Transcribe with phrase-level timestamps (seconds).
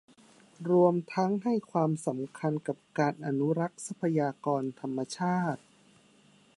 [0.69, 5.61] รวมทั้งให้ความสำคัญกับการอนุรักษ์ทรัพยากรธรรมชาติ